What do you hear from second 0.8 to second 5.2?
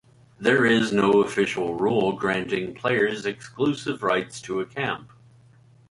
no official rule granting players exclusive rights to a camp.